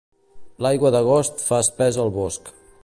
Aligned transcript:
L'aigua 0.65 0.91
d'agost 0.95 1.45
fa 1.51 1.61
espès 1.67 2.03
el 2.05 2.13
bosc. 2.19 2.53